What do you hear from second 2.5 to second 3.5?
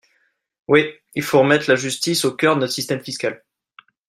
de notre système fiscal.